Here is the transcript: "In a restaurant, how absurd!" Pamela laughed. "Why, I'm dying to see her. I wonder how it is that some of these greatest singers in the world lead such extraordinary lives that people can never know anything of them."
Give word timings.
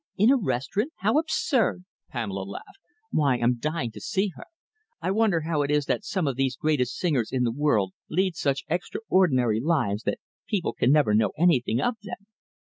"In 0.17 0.31
a 0.31 0.35
restaurant, 0.35 0.93
how 1.01 1.19
absurd!" 1.19 1.85
Pamela 2.09 2.41
laughed. 2.41 2.79
"Why, 3.11 3.37
I'm 3.37 3.59
dying 3.59 3.91
to 3.91 4.01
see 4.01 4.31
her. 4.35 4.45
I 4.99 5.11
wonder 5.11 5.41
how 5.41 5.61
it 5.61 5.69
is 5.69 5.85
that 5.85 6.03
some 6.03 6.25
of 6.25 6.35
these 6.37 6.57
greatest 6.57 6.97
singers 6.97 7.31
in 7.31 7.43
the 7.43 7.51
world 7.53 7.93
lead 8.09 8.35
such 8.35 8.65
extraordinary 8.67 9.59
lives 9.59 10.01
that 10.05 10.17
people 10.49 10.73
can 10.73 10.91
never 10.91 11.13
know 11.13 11.33
anything 11.37 11.79
of 11.79 11.97
them." 12.01 12.25